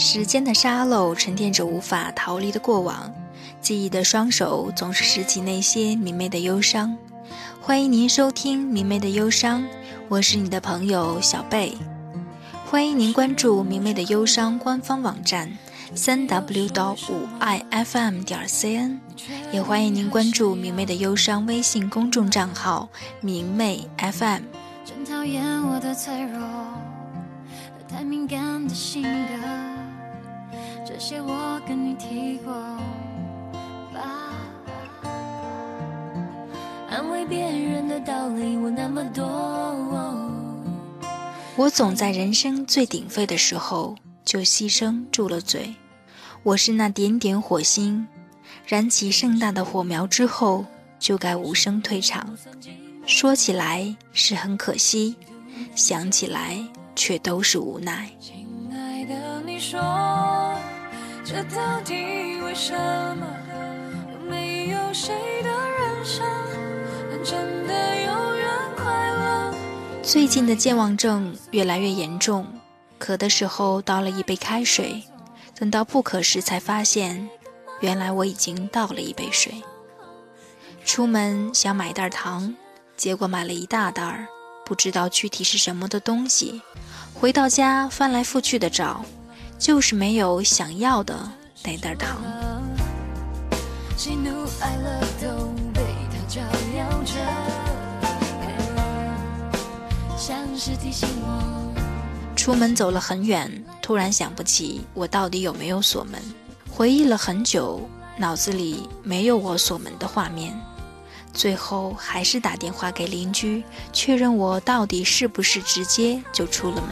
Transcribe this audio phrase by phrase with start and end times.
[0.00, 3.12] 时间的沙漏沉淀着无法逃离的过往，
[3.60, 6.96] 记忆的双手总是拾起那些明媚的忧伤。
[7.60, 9.62] 欢迎您收听《明媚的忧伤》，
[10.08, 11.76] 我是你的朋友小贝。
[12.64, 15.58] 欢迎您关注《明媚的忧伤》官方网站
[15.94, 18.96] 三 w 到五 i fm 点 cn，
[19.52, 22.88] 也欢迎您关注《明媚的忧伤》微信公众账号
[23.20, 24.44] “明媚 FM”。
[24.82, 26.40] 真讨厌我的脆弱
[27.90, 29.08] 太敏感的性格。
[30.86, 32.52] 这些我跟你提过
[33.92, 34.32] 吧。
[36.88, 39.26] 安慰别人的道理我那么多。
[41.56, 45.74] 我总在人生最鼎沸的时候就牺牲住了嘴。
[46.44, 48.06] 我是那点点火星，
[48.66, 50.64] 燃起盛大的火苗之后
[50.98, 52.38] 就该无声退场。
[53.04, 55.16] 说起来是很可惜，
[55.74, 56.56] 想起来
[57.00, 58.10] 却都是无奈。
[58.20, 59.80] 亲爱的，你说。
[61.24, 61.94] 这到底
[62.44, 62.76] 为什
[63.16, 63.26] 么？
[64.12, 66.26] 有没有谁的人生
[67.24, 69.54] 真的永远快乐？
[70.02, 72.46] 最近的健忘症越来越严重，
[72.98, 75.02] 渴的时候倒了一杯开水，
[75.58, 77.30] 等到不渴时才发现，
[77.80, 79.54] 原来我已经倒了一杯水。
[80.84, 82.54] 出门想买袋糖，
[82.94, 84.26] 结果买了一大袋儿，
[84.66, 86.60] 不知道具体是什么的东西。
[87.20, 89.04] 回到家翻来覆去的找。
[89.58, 91.14] 就是没有想要的
[91.62, 92.16] 那袋糖。
[102.34, 106.18] 出门走了很远，突然想不起我到底有没有锁门。
[106.70, 110.58] 回忆了很久，脑子里没有我锁门的画面。
[111.32, 116.90] 最后还是打电话给邻居，确认我到底是不是直接就出了门。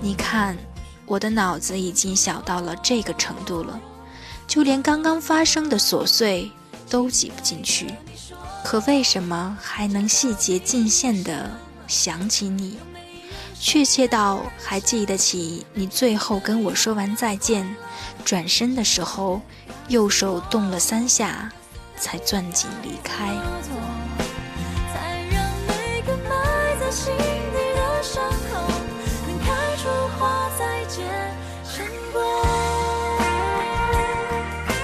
[0.00, 0.56] 你看，
[1.04, 3.78] 我的脑子已经小到了这个程度了，
[4.46, 6.50] 就连刚刚发生的琐碎
[6.88, 7.94] 都挤不进去。
[8.64, 11.50] 可为什么还能细节尽现的
[11.86, 12.76] 想起你？
[13.58, 17.66] 确切到还记得起你最后跟我说完再见，
[18.24, 19.40] 转身的时候，
[19.88, 21.50] 右手动了三下，
[21.98, 23.26] 才攥紧离开。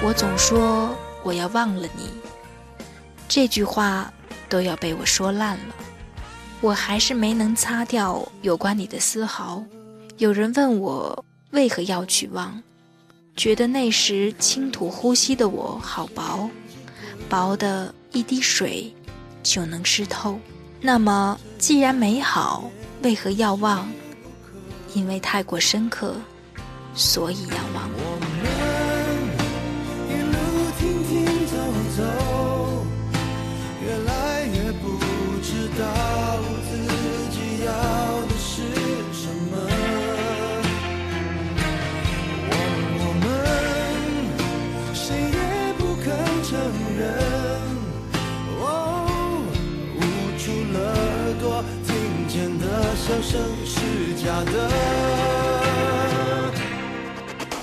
[0.00, 2.10] 我总说我要忘了你，
[3.28, 4.10] 这句话
[4.48, 5.74] 都要被我说烂了。
[6.60, 9.62] 我还是没能擦掉有关你的丝毫。
[10.16, 12.60] 有人问我为何要去忘，
[13.36, 16.50] 觉得那时轻吐呼吸的我好薄，
[17.28, 18.92] 薄的一滴水
[19.42, 20.38] 就能湿透。
[20.80, 22.68] 那么既然美好，
[23.02, 23.88] 为何要忘？
[24.94, 26.16] 因为太过深刻，
[26.94, 28.67] 所以要忘。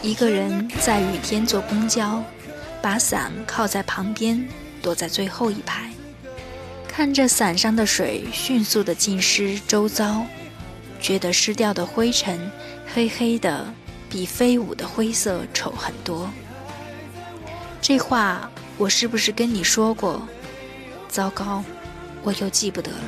[0.00, 2.22] 一个人在雨天坐公交，
[2.80, 4.48] 把伞靠在旁边，
[4.80, 5.90] 躲在最后一排，
[6.86, 10.24] 看着伞上的水迅速的浸湿周遭，
[11.00, 12.48] 觉得湿掉的灰尘
[12.94, 13.66] 黑黑的，
[14.08, 16.30] 比飞舞的灰色丑很多。
[17.80, 20.22] 这话我是不是跟你说过？
[21.08, 21.64] 糟糕，
[22.22, 22.98] 我又记不得了。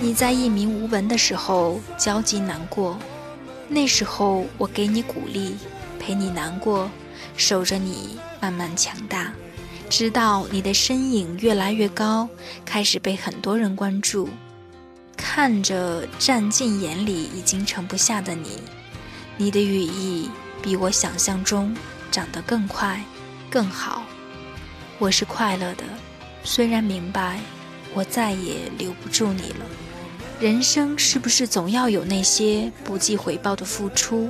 [0.00, 2.98] 你在一名无闻的时候焦急难过，
[3.72, 5.56] 那时候我给你鼓励，
[5.98, 6.90] 陪你难过，
[7.38, 9.32] 守着你慢慢强大，
[9.88, 12.28] 直到你的身影越来越高，
[12.66, 14.28] 开始被很多人关注。
[15.16, 18.60] 看着占尽眼里已经盛不下的你，
[19.38, 20.28] 你的羽翼
[20.60, 21.74] 比我想象中
[22.10, 23.02] 长得更快、
[23.48, 24.02] 更好。
[24.98, 25.84] 我是快乐的，
[26.44, 27.40] 虽然明白
[27.94, 29.64] 我再也留不住你了。
[30.42, 34.28] 人生是不是总要有那些不计回报的付出？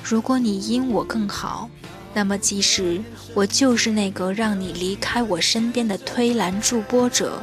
[0.00, 1.68] 如果你因我更好，
[2.14, 3.02] 那么即使
[3.34, 7.42] 我就是那个让你离开我身边的推澜助波者，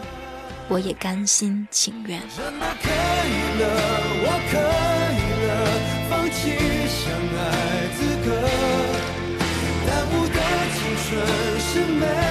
[0.69, 2.21] 我也甘心情愿。
[11.73, 12.26] 成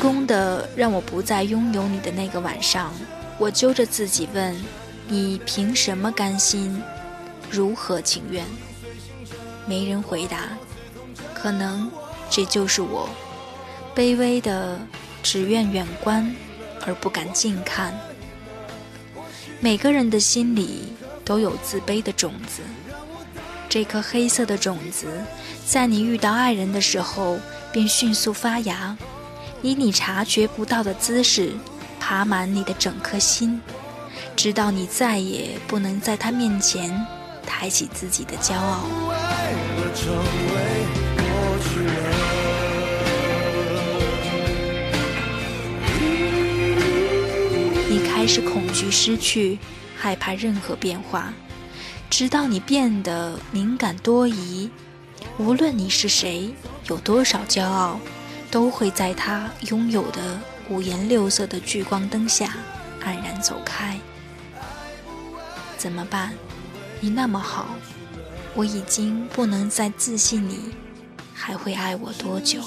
[0.00, 2.92] 功的让我不再拥有你的那个晚上，
[3.38, 4.56] 我揪着自己问：
[5.06, 6.82] 你凭什么甘心？
[7.50, 8.44] 如何情愿？
[9.66, 10.48] 没人回答。
[11.34, 11.90] 可能
[12.28, 13.08] 这就是我，
[13.94, 14.78] 卑微的
[15.22, 16.34] 只愿远观
[16.86, 17.94] 而不敢近看。
[19.60, 20.92] 每个人的心里
[21.24, 22.62] 都有自卑的种子，
[23.68, 25.06] 这颗黑色的种子，
[25.66, 27.38] 在你遇到爱人的时候
[27.70, 28.96] 便迅速发芽。
[29.62, 31.52] 以你察觉不到的姿势
[31.98, 33.60] 爬满你的整颗心，
[34.34, 37.06] 直到你再也不能在他面前
[37.46, 38.86] 抬起自己的骄傲。
[47.88, 49.58] 你开始恐惧失去，
[49.94, 51.34] 害怕任何变化，
[52.08, 54.70] 直到你变得敏感多疑。
[55.36, 56.54] 无论你是谁，
[56.88, 58.00] 有多少骄傲。
[58.50, 60.38] 都会在他拥有的
[60.68, 62.54] 五颜六色的聚光灯下
[63.00, 63.98] 黯然走开。
[65.78, 66.32] 怎么办？
[67.00, 67.68] 你那么好，
[68.54, 70.74] 我已经不能再自信你
[71.32, 72.60] 还会爱我多久。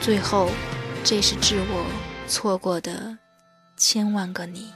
[0.00, 0.48] 最后，
[1.04, 1.84] 这是致我
[2.26, 3.18] 错过的
[3.76, 4.72] 千万个你。